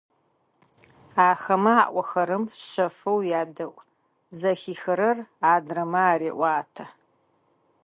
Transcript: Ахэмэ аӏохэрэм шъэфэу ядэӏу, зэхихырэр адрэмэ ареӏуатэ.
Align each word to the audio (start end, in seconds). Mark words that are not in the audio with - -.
Ахэмэ 1.29 1.73
аӏохэрэм 1.85 2.43
шъэфэу 2.67 3.19
ядэӏу, 3.41 3.73
зэхихырэр 4.37 5.17
адрэмэ 5.53 6.01
ареӏуатэ. 6.11 6.85